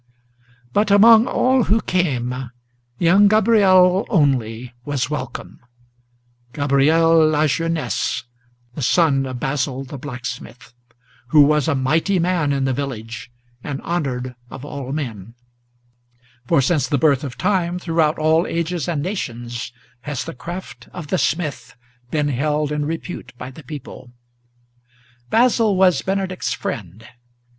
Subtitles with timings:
[0.73, 2.49] But, among all who came,
[2.97, 5.59] young Gabriel only was welcome;
[6.53, 8.23] Gabriel Lajeunesse,
[8.73, 10.73] the son of Basil the blacksmith,
[11.27, 13.31] Who was a mighty man in the village,
[13.63, 15.35] and honored of all men;
[16.47, 19.71] For, since the birth of time, throughout all ages and nations,
[20.01, 21.75] Has the craft of the smith
[22.09, 24.11] been held in repute by the people.
[25.29, 27.07] Basil was Benedict's friend.